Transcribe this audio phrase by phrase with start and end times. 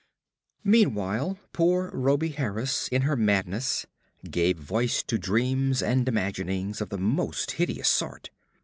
[0.63, 3.85] Meanwhile poor Rhoby Harris, in her madness,
[4.31, 8.31] gave voice to dreams and imaginings of the most hideous sort.